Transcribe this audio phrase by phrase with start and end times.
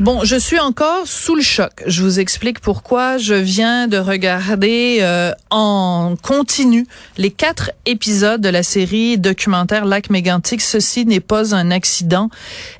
[0.00, 1.82] Bon, je suis encore sous le choc.
[1.84, 3.18] Je vous explique pourquoi.
[3.18, 6.86] Je viens de regarder euh, en continu
[7.16, 10.60] les quatre épisodes de la série documentaire Lac Mégantic.
[10.60, 12.30] Ceci n'est pas un accident.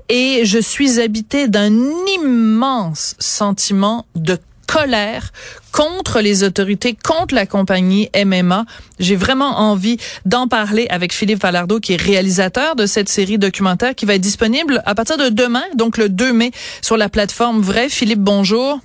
[0.09, 1.73] Et je suis habité d'un
[2.21, 4.39] immense sentiment de
[4.69, 5.33] colère
[5.73, 8.65] contre les autorités, contre la compagnie MMA.
[9.01, 13.95] J'ai vraiment envie d'en parler avec Philippe Falardeau, qui est réalisateur de cette série documentaire
[13.95, 16.51] qui va être disponible à partir de demain, donc le 2 mai,
[16.83, 17.89] sur la plateforme Vrai.
[17.89, 18.79] Philippe, bonjour.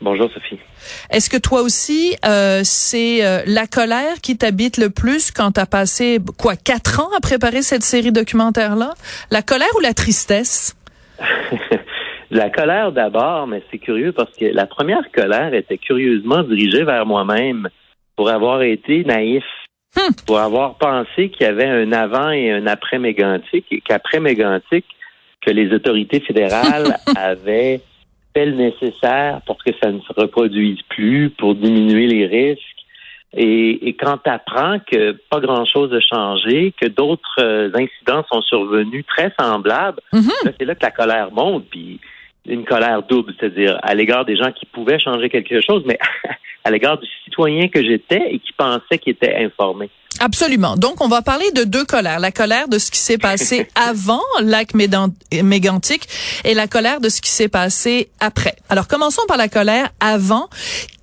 [0.00, 0.58] Bonjour Sophie.
[1.10, 5.60] Est-ce que toi aussi, euh, c'est euh, la colère qui t'habite le plus quand tu
[5.60, 8.94] as passé, quoi, quatre ans à préparer cette série documentaire-là?
[9.30, 10.74] La colère ou la tristesse?
[12.34, 17.04] La colère d'abord, mais c'est curieux parce que la première colère était curieusement dirigée vers
[17.06, 17.68] moi-même
[18.16, 19.44] pour avoir été naïf,
[19.94, 20.14] Hmm.
[20.26, 24.86] pour avoir pensé qu'il y avait un avant et un après mégantique et qu'après mégantique,
[25.44, 27.82] que les autorités fédérales avaient
[28.34, 32.62] fait le nécessaire pour que ça ne se reproduise plus, pour diminuer les risques.
[33.34, 38.40] Et, et quand tu apprends que pas grand-chose a changé, que d'autres euh, incidents sont
[38.40, 40.30] survenus très semblables, Mhm.
[40.46, 42.00] là, c'est là que la colère monte, puis
[42.46, 45.98] une colère double, c'est-à-dire à l'égard des gens qui pouvaient changer quelque chose, mais
[46.64, 49.90] à l'égard du citoyen que j'étais et qui pensait qu'il était informé.
[50.20, 50.76] Absolument.
[50.76, 52.20] Donc, on va parler de deux colères.
[52.20, 56.08] La colère de ce qui s'est passé avant Lac Mégantic
[56.44, 58.56] et la colère de ce qui s'est passé après.
[58.68, 60.48] Alors, commençons par la colère avant.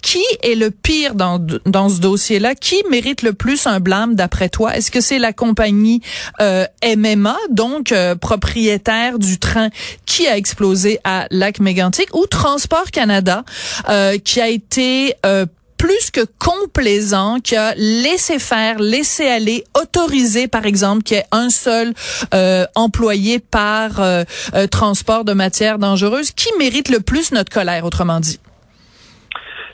[0.02, 2.56] Qui est le pire dans, dans ce dossier-là?
[2.56, 4.78] Qui mérite le plus un blâme d'après toi?
[4.78, 6.02] Est-ce que c'est la compagnie
[6.40, 9.70] euh, MMA, donc euh, propriétaire du train
[10.06, 13.44] qui a explosé à Lac Mégantic, ou Transport Canada,
[13.90, 15.46] euh, qui a été euh,
[15.80, 21.24] plus que complaisant, qui a laissé faire, laissé aller, autorisé, par exemple, qu'il y ait
[21.32, 21.94] un seul
[22.34, 24.24] euh, employé par euh,
[24.54, 28.40] euh, transport de matières dangereuses, qui mérite le plus notre colère, autrement dit?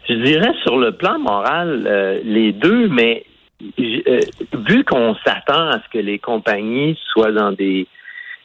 [0.07, 3.25] Je dirais sur le plan moral, euh, les deux, mais
[3.79, 4.19] euh,
[4.69, 7.87] vu qu'on s'attend à ce que les compagnies soient dans des,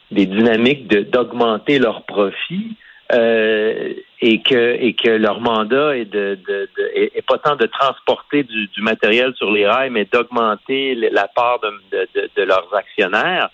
[0.09, 2.75] des dynamiques de- d'augmenter leurs profits
[3.13, 7.65] euh, et que et que leur mandat est de, de, de est, pas tant de
[7.65, 13.49] transporter du, du matériel sur les rails, mais d'augmenter la part de, de, leurs actionnaires.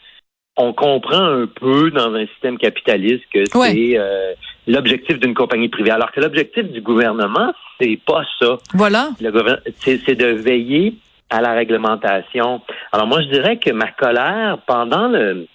[0.58, 3.74] On comprend un peu dans un système capitaliste que Ouais.
[3.74, 4.34] c'est euh,
[4.68, 8.58] l'objectif d'une compagnie privée, alors que l'objectif du gouvernement, c'est pas ça.
[8.74, 9.10] Voilà.
[9.22, 9.32] Le
[9.80, 10.96] c'est de veiller
[11.30, 12.62] à la réglementation.
[12.92, 15.48] Alors moi, je dirais que ma colère pendant le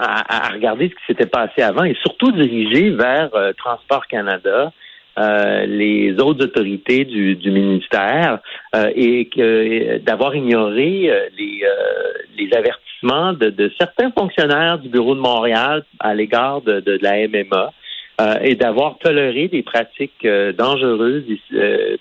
[0.00, 4.72] à, à regarder ce qui s'était passé avant est surtout dirigée vers euh, Transport Canada,
[5.18, 8.38] euh, les autres autorités du, du ministère
[8.76, 11.62] euh, et que euh, d'avoir ignoré euh, les,
[12.38, 17.02] les avertissements de, de certains fonctionnaires du bureau de Montréal à l'égard de, de, de
[17.02, 17.72] la MMA.
[18.42, 20.26] et d'avoir toléré des pratiques
[20.56, 21.24] dangereuses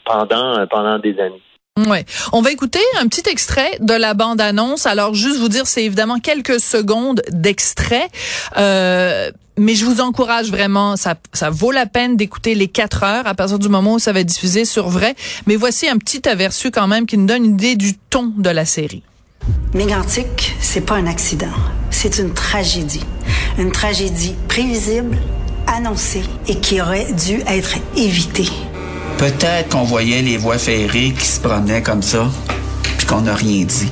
[0.04, 1.47] pendant pendant des années.
[1.86, 2.06] Ouais.
[2.34, 4.86] On va écouter un petit extrait de la bande-annonce.
[4.86, 8.08] Alors, juste vous dire, c'est évidemment quelques secondes d'extrait.
[8.58, 13.28] Euh, mais je vous encourage vraiment, ça, ça vaut la peine d'écouter les quatre heures
[13.28, 15.16] à partir du moment où ça va être diffusé sur vrai.
[15.46, 18.50] Mais voici un petit aperçu quand même qui nous donne une idée du ton de
[18.50, 19.04] la série.
[19.74, 21.54] Mégantic, c'est pas un accident.
[21.90, 23.04] C'est une tragédie.
[23.58, 25.18] Une tragédie prévisible,
[25.68, 28.50] annoncée et qui aurait dû être évitée.
[29.18, 32.28] Peut-être qu'on voyait les voies ferrées qui se promenaient comme ça,
[32.98, 33.92] puis qu'on n'a rien dit.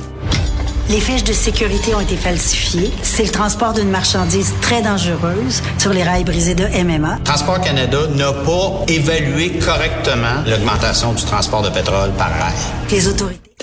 [0.88, 2.92] Les fiches de sécurité ont été falsifiées.
[3.02, 7.18] C'est le transport d'une marchandise très dangereuse sur les rails brisés de MMA.
[7.24, 12.54] Transport Canada n'a pas évalué correctement l'augmentation du transport de pétrole par rail.
[12.92, 13.55] Les autorités.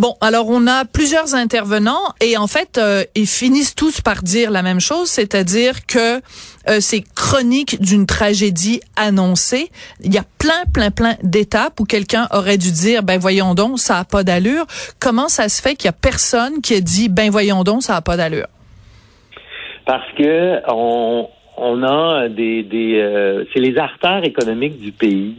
[0.00, 4.50] Bon, alors on a plusieurs intervenants et en fait, euh, ils finissent tous par dire
[4.50, 6.22] la même chose, c'est-à-dire que
[6.70, 9.68] euh, c'est chronique d'une tragédie annoncée.
[10.02, 13.78] Il y a plein, plein, plein d'étapes où quelqu'un aurait dû dire, ben voyons donc,
[13.78, 14.64] ça a pas d'allure.
[15.00, 17.96] Comment ça se fait qu'il y a personne qui a dit, ben voyons donc, ça
[17.96, 18.48] a pas d'allure?
[19.84, 25.36] Parce que on, on a des, des euh, c'est les artères économiques du pays.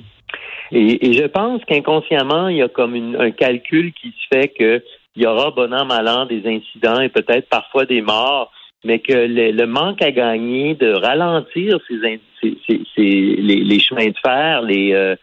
[0.71, 4.47] Et, et je pense qu'inconsciemment, il y a comme une, un calcul qui se fait
[4.49, 4.81] que
[5.15, 8.49] il y aura bon an, mal an des incidents et peut-être parfois des morts,
[8.85, 11.99] mais que le, le manque à gagner de ralentir ces,
[12.41, 15.15] ces, ces- ces- les, les chemins de fer, les, euh,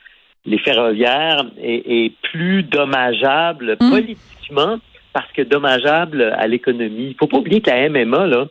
[0.44, 3.90] les ferroviaires est, est plus dommageable Mm.
[3.90, 4.76] politiquement
[5.14, 7.08] parce que dommageable à l'économie.
[7.10, 8.46] Il faut pas oublier que la MMA, là,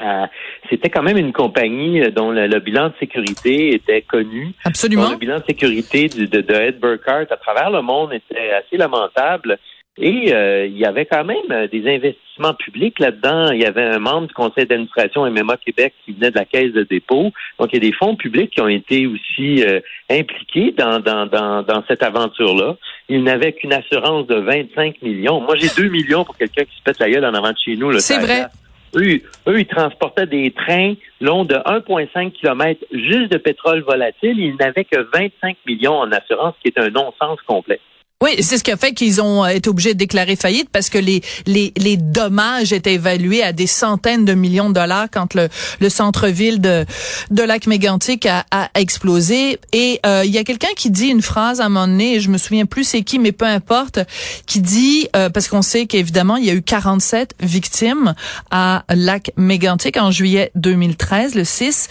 [0.00, 0.26] Euh,
[0.70, 4.52] c'était quand même une compagnie euh, dont le, le, bilan de sécurité était connu.
[4.64, 5.10] Absolument.
[5.10, 8.76] le bilan de sécurité de, de, de Ed Burkhardt à travers le monde était assez
[8.76, 9.58] lamentable.
[10.00, 13.50] Et euh, il y avait quand même euh, des investissements publics là-dedans.
[13.50, 16.72] Il y avait un membre du conseil d'administration MMA Québec qui venait de la caisse
[16.72, 17.32] de dépôt.
[17.58, 21.26] Donc, il y a des fonds publics qui ont été aussi euh, impliqués dans, dans,
[21.26, 22.76] dans, dans cette aventure-là.
[23.08, 25.40] Il n'avait qu'une assurance de 25 millions.
[25.40, 27.74] Moi, j'ai 2 millions pour quelqu'un qui se pète la gueule en avant de chez
[27.74, 27.98] nous.
[27.98, 28.46] C'est vrai.
[28.94, 34.38] Eux, eux, ils transportaient des trains longs de 1,5 km juste de pétrole volatile.
[34.38, 37.80] Ils n'avaient que 25 millions en assurance, ce qui est un non-sens complet.
[38.20, 40.90] Oui, c'est ce qui a fait qu'ils ont euh, été obligés de déclarer faillite parce
[40.90, 45.34] que les, les, les dommages étaient évalués à des centaines de millions de dollars quand
[45.34, 45.48] le,
[45.78, 46.84] le centre-ville de,
[47.30, 49.60] de Lac Mégantic a, a explosé.
[49.72, 52.20] Et euh, il y a quelqu'un qui dit une phrase à un moment donné, et
[52.20, 54.00] je me souviens plus c'est qui, mais peu importe,
[54.46, 58.14] qui dit, euh, parce qu'on sait qu'évidemment, il y a eu 47 victimes
[58.50, 61.86] à Lac Mégantic en juillet 2013, le 6.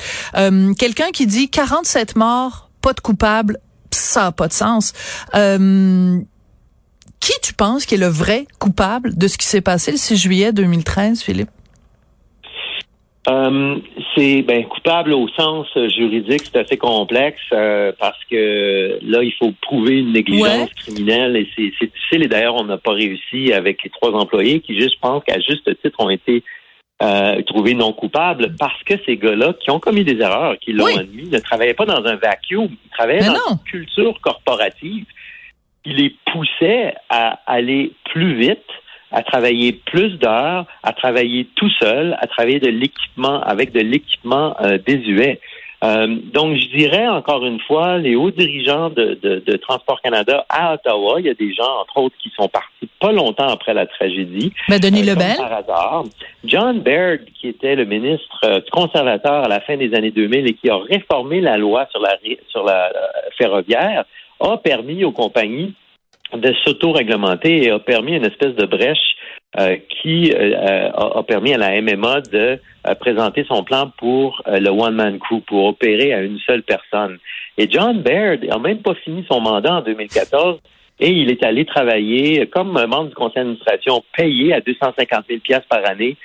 [0.77, 3.59] quelqu'un qui dit 47 morts, pas de coupables,
[3.97, 4.93] ça n'a pas de sens.
[5.35, 6.19] Euh,
[7.19, 10.15] qui tu penses qui est le vrai coupable de ce qui s'est passé le 6
[10.17, 11.49] juillet 2013, Philippe?
[13.27, 13.75] Euh,
[14.15, 19.51] c'est ben, coupable au sens juridique, c'est assez complexe euh, parce que là, il faut
[19.61, 22.23] prouver une négligence criminelle et c'est difficile.
[22.23, 25.39] Et d'ailleurs, on n'a pas réussi avec les trois employés qui, juste, je pense qu'à
[25.41, 26.43] juste titre, ont été
[27.01, 30.97] euh, trouvés non coupables parce que ces gars-là qui ont commis des erreurs, qui l'ont
[30.97, 35.05] admis, ne travaillaient pas dans un vacuum, ils travaillaient dans une culture corporative
[35.83, 38.65] qui les poussait à aller plus vite,
[39.11, 44.55] à travailler plus d'heures, à travailler tout seul, à travailler de l'équipement avec de l'équipement
[44.61, 45.39] euh, désuet.
[45.83, 50.43] Euh, donc, je dirais encore une fois, les hauts dirigeants de, de, de, Transport Canada
[50.49, 53.75] à Ottawa, il y a des gens, entre autres, qui sont partis pas longtemps après
[53.75, 54.51] la tragédie.
[54.69, 55.37] Ben, Denis euh, Lebel.
[55.37, 56.03] Par hasard.
[56.45, 60.53] John Baird, qui était le ministre euh, conservateur à la fin des années 2000 et
[60.53, 62.17] qui a réformé la loi sur la,
[62.49, 62.91] sur la
[63.37, 64.05] ferroviaire,
[64.39, 65.75] a permis aux compagnies
[66.33, 69.15] de s'auto-réglementer et a permis une espèce de brèche
[69.57, 74.69] euh, qui euh, a, permis à la MMA de euh, présenter son plan pour le
[74.69, 77.17] one-man crew, pour opérer à une seule personne.
[77.57, 80.59] Et John Baird n'a même pas fini son mandat en 2014
[80.99, 85.89] et il est allé travailler comme membre du conseil d'administration payé à 250 000 par
[85.89, 86.17] année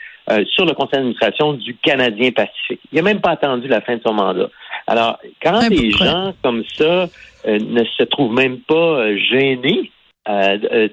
[0.49, 2.81] sur le conseil d'administration du Canadien Pacifique.
[2.91, 4.51] Il n'a même pas attendu la fin de son mandat.
[4.89, 7.07] Alors, quand des gens comme ça
[7.47, 9.93] ne se trouvent même pas gênés
[10.29, 10.89] euh,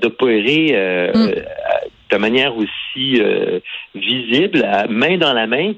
[0.00, 1.28] d'opérer euh, mm.
[1.28, 1.42] euh,
[2.10, 3.20] de manière aussi
[3.94, 5.72] visible, main dans la main,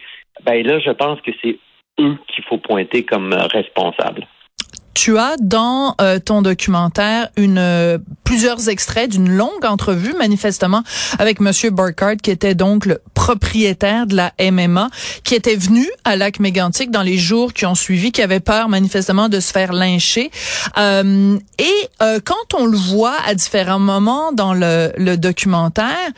[0.45, 1.59] ben là, je pense que c'est
[1.99, 4.27] eux qu'il faut pointer comme responsables.
[4.97, 10.83] Tu as dans euh, ton documentaire une euh, plusieurs extraits d'une longue entrevue manifestement
[11.19, 14.89] avec monsieur Burkhardt qui était donc le propriétaire de la MMA
[15.23, 18.71] qui était venu à Lac Mégantic dans les jours qui ont suivi qui avait peur
[18.71, 20.31] manifestement de se faire lyncher.
[20.79, 21.89] Euh, et
[22.25, 26.11] quand on le voit à différents moments dans le, le documentaire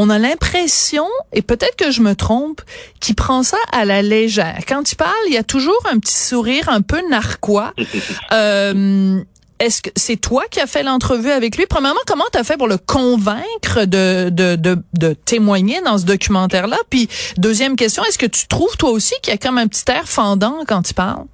[0.00, 2.60] on a l'impression, et peut-être que je me trompe,
[3.00, 4.60] qu'il prend ça à la légère.
[4.68, 7.72] Quand il parle, il y a toujours un petit sourire un peu narquois.
[8.32, 9.18] euh,
[9.58, 11.66] est-ce que c'est toi qui as fait l'entrevue avec lui?
[11.68, 16.06] Premièrement, comment tu as fait pour le convaincre de, de, de, de témoigner dans ce
[16.06, 16.76] documentaire-là?
[16.90, 19.90] Puis, deuxième question, est-ce que tu trouves toi aussi qu'il y a comme un petit
[19.90, 21.24] air fendant quand il parle?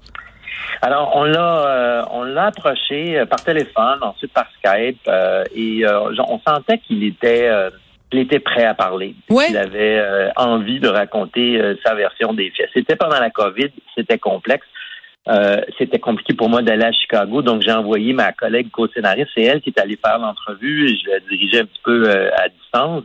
[0.80, 5.84] Alors, on l'a euh, on l'a approché euh, par téléphone, ensuite par Skype, euh, et
[5.86, 7.50] on sentait qu'il était
[8.14, 9.14] il était prêt à parler.
[9.30, 12.70] Il avait euh, envie de raconter euh, sa version des faits.
[12.72, 14.66] C'était pendant la COVID, c'était complexe.
[15.26, 19.42] Euh, c'était compliqué pour moi d'aller à Chicago, donc j'ai envoyé ma collègue co-scénariste, c'est
[19.42, 23.04] elle qui est allée faire l'entrevue et je la dirigeais un petit peu à distance.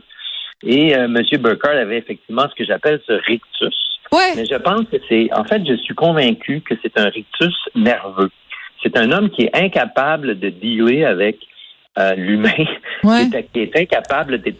[0.62, 1.16] Et M.
[1.38, 3.74] Burkhardt avait effectivement ce que j'appelle ce rictus.
[4.12, 8.30] Mais je pense que c'est, en fait, je suis convaincu que c'est un rictus nerveux.
[8.82, 11.38] C'est un homme qui est incapable de dealer avec
[11.98, 12.52] euh, l'humain
[13.52, 14.50] qui, est, incapable de,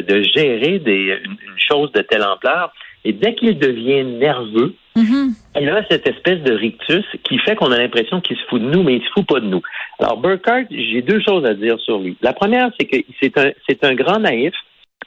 [0.00, 2.72] de, gérer des, une, chose de telle ampleur.
[3.04, 5.34] Et dès qu'il devient nerveux, mm-hmm.
[5.60, 8.68] il a cette espèce de rictus qui fait qu'on a l'impression qu'il se fout de
[8.68, 9.62] nous, mais il se fout pas de nous.
[9.98, 12.16] Alors, Burkhardt, j'ai deux choses à dire sur lui.
[12.22, 14.54] La première, c'est que c'est un, c'est un grand naïf.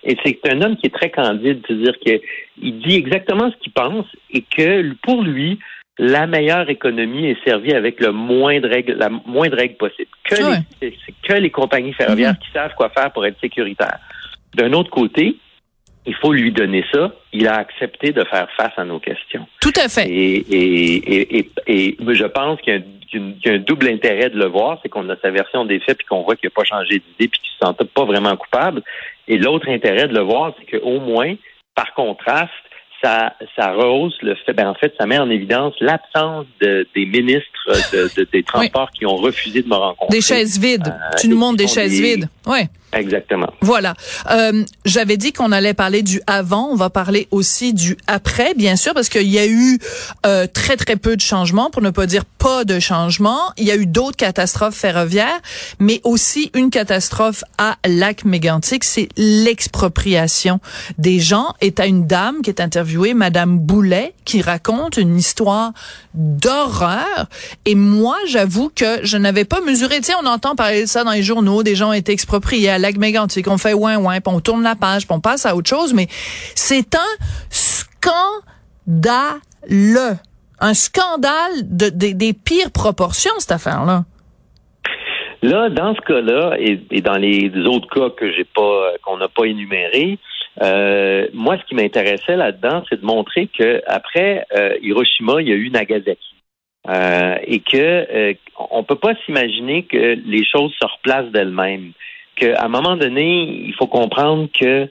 [0.03, 4.05] Et c'est un homme qui est très candide, c'est-à-dire qu'il dit exactement ce qu'il pense
[4.31, 5.59] et que pour lui,
[5.97, 10.09] la meilleure économie est servie avec le moindre règle, la moindre règle possible.
[10.23, 10.35] Que,
[10.81, 12.39] les, que les compagnies ferroviaires mm-hmm.
[12.39, 13.99] qui savent quoi faire pour être sécuritaires.
[14.55, 15.37] D'un autre côté,
[16.05, 17.11] il faut lui donner ça.
[17.33, 19.47] Il a accepté de faire face à nos questions.
[19.61, 20.09] Tout à fait.
[20.09, 22.83] Et, et, et, et, je pense qu'il
[23.13, 25.97] y, a un double intérêt de le voir, c'est qu'on a sa version des faits
[25.97, 28.81] puis qu'on voit qu'il n'a pas changé d'idée puis qu'il se sentait pas vraiment coupable.
[29.27, 31.35] Et l'autre intérêt de le voir, c'est qu'au moins,
[31.75, 32.51] Par contraste,
[33.01, 37.05] ça, ça rehausse le fait, ben en fait, ça met en évidence l'absence de, des
[37.05, 40.17] ministres de, des Transports qui ont refusé de me rencontrer.
[40.17, 40.87] Des chaises vides.
[40.87, 42.27] Euh, tu nous montres des chaises vides.
[42.45, 42.61] Oui.
[42.93, 43.51] Exactement.
[43.61, 43.93] Voilà.
[44.29, 46.69] Euh, J'avais dit qu'on allait parler du avant.
[46.71, 49.79] On va parler aussi du après, bien sûr, parce qu'il y a eu
[50.25, 53.51] euh, très très peu de changements, pour ne pas dire pas de changements.
[53.57, 55.39] Il y a eu d'autres catastrophes ferroviaires,
[55.79, 60.59] mais aussi une catastrophe à Lac Mégantic, c'est l'expropriation
[60.97, 61.53] des gens.
[61.61, 65.71] Et à une dame qui est interviewée, Madame Boulet, qui raconte une histoire
[66.13, 67.27] d'horreur.
[67.65, 69.97] Et moi, j'avoue que je n'avais pas mesuré.
[69.97, 71.63] Tu sais, on entend parler de ça dans les journaux.
[71.63, 73.47] Des gens ont été expropriés Lac Mégantic.
[73.47, 75.93] On fait ouin ouin, puis on tourne la page, puis on passe à autre chose.
[75.93, 77.17] Mais c'est un
[77.49, 79.39] scandale.
[80.59, 84.03] Un scandale de, des pires proportions, cette affaire-là.
[85.43, 89.45] Là, dans ce cas-là, et, dans les autres cas que j'ai pas, qu'on n'a pas
[89.45, 90.19] énumérés,
[90.61, 95.51] euh, moi, ce qui m'intéressait là-dedans, c'est de montrer que après euh, Hiroshima, il y
[95.51, 96.35] a eu Nagasaki.
[96.89, 98.35] Euh, et que
[98.71, 101.91] on peut pas s'imaginer que les choses se replacent d'elles-mêmes.
[102.41, 104.89] Qu'à un moment donné, il faut comprendre que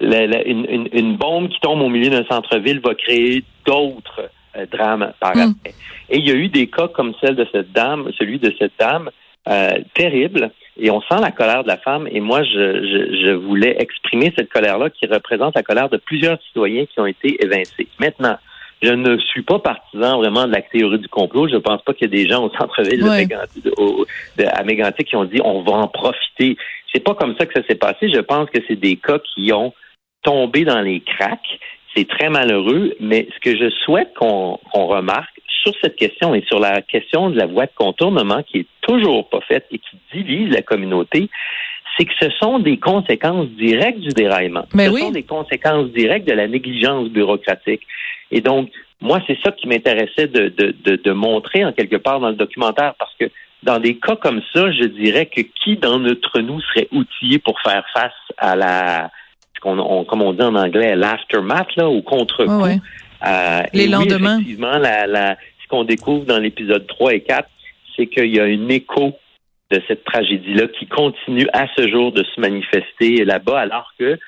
[0.00, 5.40] une, bombe qui tombe au milieu d'un centre-ville va créer d'autres euh, drames par mm.
[5.40, 5.74] après.
[6.10, 8.74] Et il y a eu des cas comme celle de cette dame, celui de cette
[8.78, 9.10] dame,
[9.48, 10.52] euh, terrible.
[10.76, 12.06] Et on sent la colère de la femme.
[12.08, 16.40] Et moi, je, je, je voulais exprimer cette colère-là qui représente la colère de plusieurs
[16.42, 17.88] citoyens qui ont été évincés.
[17.98, 18.38] Maintenant,
[18.82, 21.48] je ne suis pas partisan vraiment de la théorie du complot.
[21.48, 25.16] Je ne pense pas qu'il y ait des gens au centre-ville de, à Mégantic qui
[25.16, 26.56] ont dit on va en profiter.
[26.92, 28.10] C'est pas comme ça que ça s'est passé.
[28.12, 29.72] Je pense que c'est des cas qui ont
[30.22, 31.58] tombé dans les cracks.
[31.96, 36.58] C'est très malheureux, mais ce que je souhaite qu'on remarque sur cette question et sur
[36.58, 40.52] la question de la voie de contournement qui est toujours pas faite et qui divise
[40.52, 41.28] la communauté,
[41.96, 44.64] c'est que ce sont des conséquences directes du déraillement.
[44.74, 47.82] Mais ce sont des conséquences directes de la négligence bureaucratique.
[48.30, 48.70] Et donc,
[49.00, 52.94] moi, c'est ça qui m'intéressait de, de, de, montrer en quelque part dans le documentaire,
[52.98, 53.26] parce que
[53.62, 57.84] dans des cas comme ça, je dirais que qui d'entre nous serait outillé pour faire
[57.92, 59.10] face à la,
[59.54, 62.64] ce qu'on, comme on dit en anglais, l'aftermath, là, au contre-coup.
[63.24, 64.38] Euh, Les lendemains.
[64.38, 67.48] effectivement, la, la, ce qu'on découvre dans l'épisode 3 et 4,
[67.96, 69.12] c'est qu'il y a une écho
[69.72, 74.18] de cette tragédie-là qui continue à ce jour de se manifester là-bas, alors que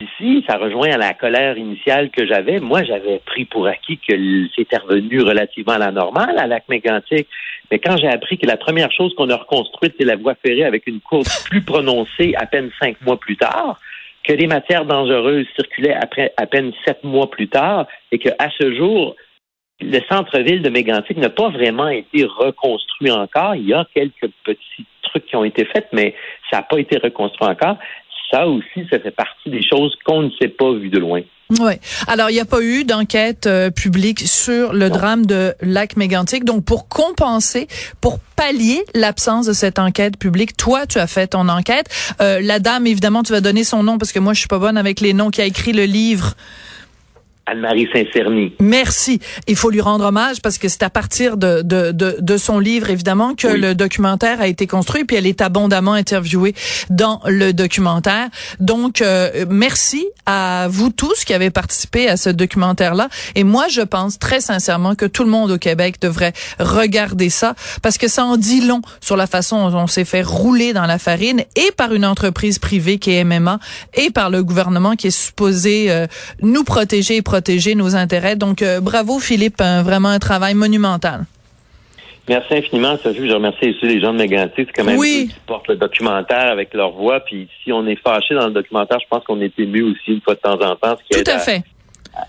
[0.00, 2.58] ici, ça rejoint à la colère initiale que j'avais.
[2.58, 4.14] Moi, j'avais pris pour acquis que
[4.54, 7.28] c'était revenu relativement à la normale à lac mégantic.
[7.70, 10.64] Mais quand j'ai appris que la première chose qu'on a reconstruite, c'est la voie ferrée
[10.64, 13.78] avec une courbe plus prononcée à peine cinq mois plus tard,
[14.24, 18.74] que les matières dangereuses circulaient après à peine sept mois plus tard, et qu'à ce
[18.74, 19.14] jour,
[19.84, 23.54] le centre-ville de Mégantic n'a pas vraiment été reconstruit encore.
[23.54, 26.14] Il y a quelques petits trucs qui ont été faits, mais
[26.50, 27.76] ça n'a pas été reconstruit encore.
[28.30, 31.20] Ça aussi, ça fait partie des choses qu'on ne sait pas vu de loin.
[31.60, 31.74] Oui.
[32.08, 36.44] Alors, il n'y a pas eu d'enquête euh, publique sur le drame de Lac Mégantic.
[36.44, 37.68] Donc, pour compenser,
[38.00, 41.86] pour pallier l'absence de cette enquête publique, toi, tu as fait ton enquête.
[42.22, 44.58] Euh, la dame, évidemment, tu vas donner son nom parce que moi, je suis pas
[44.58, 46.34] bonne avec les noms, qui a écrit le livre
[47.46, 48.54] Anne-Marie Saint-Cerny.
[48.58, 49.20] Merci.
[49.46, 52.58] Il faut lui rendre hommage parce que c'est à partir de, de, de, de, son
[52.58, 56.54] livre, évidemment, que le documentaire a été construit, puis elle est abondamment interviewée
[56.88, 58.28] dans le documentaire.
[58.60, 63.08] Donc, euh, merci à vous tous qui avez participé à ce documentaire-là.
[63.34, 67.54] Et moi, je pense très sincèrement que tout le monde au Québec devrait regarder ça
[67.82, 70.86] parce que ça en dit long sur la façon dont on s'est fait rouler dans
[70.86, 73.58] la farine et par une entreprise privée qui est MMA
[73.94, 76.06] et par le gouvernement qui est supposé euh,
[76.40, 77.33] nous protéger et protéger
[77.74, 78.36] nos intérêts.
[78.36, 81.24] Donc, euh, bravo Philippe, vraiment un travail monumental.
[82.28, 83.28] Merci infiniment, Sophie.
[83.28, 84.68] Je remercie aussi les gens de Mégantic.
[84.68, 85.28] C'est quand même oui.
[85.30, 87.20] qui portent le documentaire avec leur voix.
[87.20, 90.20] Puis si on est fâché dans le documentaire, je pense qu'on est ému aussi une
[90.22, 90.96] fois de temps en temps.
[90.96, 91.62] Ce qui Tout à fait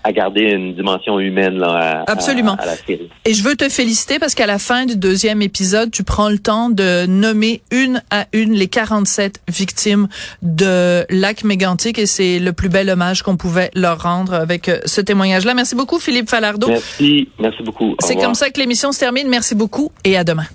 [0.04, 2.56] à garder une dimension humaine là, à, Absolument.
[2.58, 3.08] À, la série.
[3.24, 6.38] Et je veux te féliciter parce qu'à la fin du deuxième épisode, tu prends le
[6.38, 10.08] temps de nommer une à une les 47 victimes
[10.42, 14.80] de Lac Mégantic et c'est le plus bel hommage qu'on pouvait leur rendre avec euh,
[14.84, 15.54] ce témoignage-là.
[15.54, 16.68] Merci beaucoup, Philippe Falardeau.
[16.68, 17.96] Merci, merci beaucoup.
[18.00, 19.28] C'est comme ça que l'émission se termine.
[19.28, 20.46] Merci beaucoup et à demain.